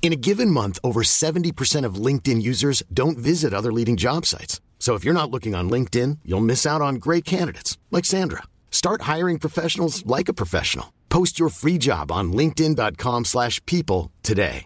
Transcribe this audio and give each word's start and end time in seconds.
In 0.00 0.14
a 0.14 0.16
given 0.16 0.50
month, 0.50 0.78
over 0.82 1.02
70% 1.02 1.84
of 1.84 1.96
LinkedIn 1.96 2.40
users 2.40 2.82
don't 2.94 3.18
visit 3.18 3.52
other 3.52 3.70
leading 3.70 3.98
job 3.98 4.24
sites. 4.24 4.62
So 4.78 4.94
if 4.94 5.04
you're 5.04 5.12
not 5.12 5.30
looking 5.30 5.54
on 5.54 5.68
LinkedIn, 5.68 6.20
you'll 6.24 6.40
miss 6.40 6.64
out 6.64 6.80
on 6.80 6.94
great 6.94 7.26
candidates 7.26 7.76
like 7.90 8.06
Sandra. 8.06 8.44
Start 8.70 9.02
hiring 9.02 9.38
professionals 9.38 10.06
like 10.06 10.30
a 10.30 10.32
professional. 10.32 10.94
Post 11.10 11.38
your 11.38 11.50
free 11.50 11.76
job 11.76 12.10
on 12.10 12.32
linkedin.com/people 12.32 14.10
today. 14.22 14.64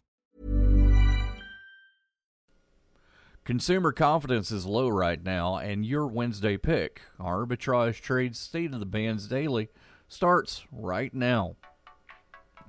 Consumer 3.45 3.91
confidence 3.91 4.53
is 4.53 4.67
low 4.67 4.89
right 4.89 5.21
now, 5.21 5.57
and 5.57 5.85
your 5.85 6.07
Wednesday 6.07 6.57
pick, 6.57 7.03
Arbitrage 7.19 8.01
Trade 8.01 8.37
State 8.37 8.73
of 8.73 8.79
the 8.79 8.87
Bands 8.87 9.27
Daily, 9.27 9.69
starts 10.07 10.65
right 10.71 11.13
now. 11.13 11.57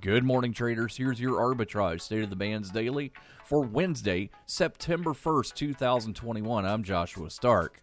Good 0.04 0.26
morning, 0.26 0.52
traders. 0.52 0.98
Here's 0.98 1.18
your 1.18 1.40
Arbitrage 1.40 2.02
State 2.02 2.26
of 2.26 2.30
the 2.30 2.36
Bands 2.36 2.70
Daily 2.70 3.14
for 3.46 3.62
Wednesday, 3.62 4.32
September 4.46 5.12
1st, 5.12 5.54
2021. 5.54 6.66
I'm 6.66 6.84
Joshua 6.84 7.30
Stark. 7.30 7.80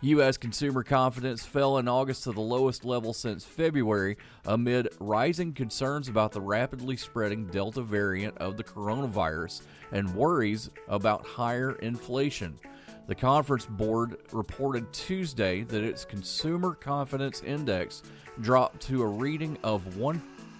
U.S. 0.00 0.36
consumer 0.36 0.82
confidence 0.82 1.46
fell 1.46 1.78
in 1.78 1.86
August 1.86 2.24
to 2.24 2.32
the 2.32 2.40
lowest 2.40 2.84
level 2.84 3.12
since 3.12 3.44
February 3.44 4.16
amid 4.46 4.88
rising 4.98 5.52
concerns 5.52 6.08
about 6.08 6.32
the 6.32 6.40
rapidly 6.40 6.96
spreading 6.96 7.46
Delta 7.46 7.82
variant 7.82 8.36
of 8.38 8.56
the 8.56 8.64
coronavirus 8.64 9.62
and 9.92 10.12
worries 10.12 10.70
about 10.88 11.24
higher 11.24 11.76
inflation. 11.76 12.58
The 13.06 13.14
conference 13.14 13.66
board 13.66 14.16
reported 14.32 14.92
Tuesday 14.92 15.62
that 15.62 15.84
its 15.84 16.04
consumer 16.04 16.74
confidence 16.74 17.44
index 17.44 18.02
dropped 18.40 18.80
to 18.88 19.02
a 19.02 19.06
reading 19.06 19.56
of 19.62 19.98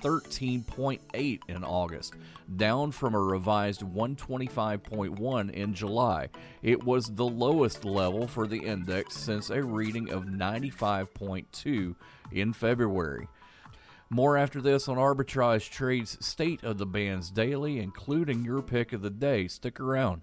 113.8 0.00 1.40
in 1.48 1.64
August, 1.64 2.14
down 2.56 2.92
from 2.92 3.14
a 3.14 3.20
revised 3.20 3.82
125.1 3.82 5.50
in 5.50 5.74
July. 5.74 6.28
It 6.62 6.82
was 6.82 7.06
the 7.06 7.26
lowest 7.26 7.84
level 7.84 8.26
for 8.26 8.46
the 8.46 8.60
index 8.60 9.16
since 9.16 9.50
a 9.50 9.62
reading 9.62 10.10
of 10.10 10.24
95.2 10.24 11.94
in 12.32 12.52
February. 12.52 13.28
More 14.12 14.36
after 14.36 14.60
this 14.60 14.88
on 14.88 14.96
Arbitrage 14.96 15.70
Trades 15.70 16.18
State 16.24 16.64
of 16.64 16.78
the 16.78 16.86
Bands 16.86 17.30
Daily, 17.30 17.78
including 17.78 18.44
your 18.44 18.60
pick 18.60 18.92
of 18.92 19.02
the 19.02 19.10
day. 19.10 19.46
Stick 19.46 19.78
around. 19.78 20.22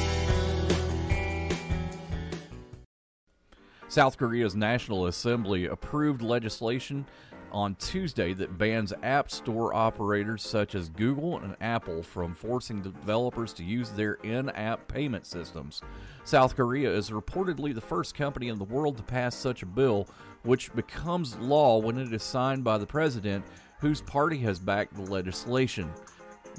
South 3.91 4.17
Korea's 4.17 4.55
National 4.55 5.07
Assembly 5.07 5.65
approved 5.65 6.21
legislation 6.21 7.05
on 7.51 7.75
Tuesday 7.75 8.33
that 8.33 8.57
bans 8.57 8.93
App 9.03 9.29
Store 9.29 9.73
operators 9.73 10.43
such 10.43 10.75
as 10.75 10.87
Google 10.87 11.39
and 11.39 11.57
Apple 11.59 12.01
from 12.01 12.33
forcing 12.33 12.81
developers 12.81 13.51
to 13.51 13.65
use 13.65 13.89
their 13.89 14.13
in 14.23 14.49
app 14.51 14.87
payment 14.87 15.25
systems. 15.25 15.81
South 16.23 16.55
Korea 16.55 16.89
is 16.89 17.09
reportedly 17.09 17.75
the 17.75 17.81
first 17.81 18.15
company 18.15 18.47
in 18.47 18.57
the 18.57 18.63
world 18.63 18.95
to 18.95 19.03
pass 19.03 19.35
such 19.35 19.61
a 19.61 19.65
bill, 19.65 20.07
which 20.43 20.73
becomes 20.73 21.35
law 21.39 21.77
when 21.77 21.97
it 21.97 22.13
is 22.13 22.23
signed 22.23 22.63
by 22.63 22.77
the 22.77 22.87
president, 22.87 23.43
whose 23.81 24.01
party 24.01 24.37
has 24.37 24.57
backed 24.57 24.95
the 24.95 25.11
legislation. 25.11 25.91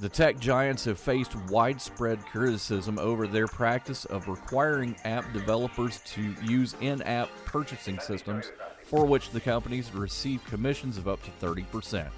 The 0.02 0.08
tech 0.08 0.40
giants 0.40 0.84
have 0.86 0.98
faced 0.98 1.36
widespread 1.48 2.18
criticism 2.26 2.98
over 2.98 3.28
their 3.28 3.46
practice 3.46 4.04
of 4.06 4.26
requiring 4.26 4.96
app 5.04 5.32
developers 5.32 6.00
to 6.06 6.34
use 6.42 6.74
in 6.80 7.02
app 7.02 7.28
purchasing 7.44 8.00
systems 8.00 8.50
for 8.82 9.06
which 9.06 9.30
the 9.30 9.38
companies 9.38 9.94
receive 9.94 10.44
commissions 10.46 10.98
of 10.98 11.06
up 11.06 11.20
to 11.22 11.30
30%. 11.46 12.08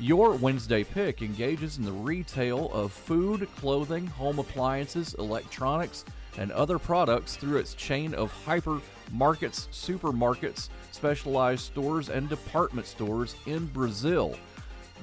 Your 0.00 0.32
Wednesday 0.32 0.84
pick 0.84 1.20
engages 1.20 1.76
in 1.76 1.84
the 1.84 1.92
retail 1.92 2.72
of 2.72 2.92
food, 2.92 3.46
clothing, 3.56 4.06
home 4.06 4.38
appliances, 4.38 5.12
electronics, 5.18 6.06
and 6.38 6.50
other 6.52 6.78
products 6.78 7.36
through 7.36 7.58
its 7.58 7.74
chain 7.74 8.14
of 8.14 8.32
hyper 8.46 8.80
markets, 9.10 9.68
supermarkets, 9.70 10.70
specialized 10.92 11.66
stores, 11.66 12.08
and 12.08 12.30
department 12.30 12.86
stores 12.86 13.34
in 13.44 13.66
Brazil. 13.66 14.34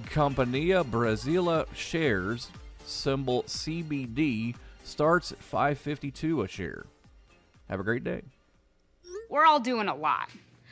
Companhia 0.05 0.83
Brasileira 0.83 1.65
shares, 1.73 2.49
symbol 2.85 3.43
CBD, 3.43 4.55
starts 4.83 5.31
at 5.31 5.39
552 5.39 6.41
a 6.41 6.47
share. 6.47 6.85
Have 7.69 7.79
a 7.79 7.83
great 7.83 8.03
day. 8.03 8.21
We're 9.29 9.45
all 9.45 9.59
doing 9.59 9.87
a 9.87 9.95
lot. 9.95 10.29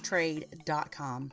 trade.com. 0.00 1.32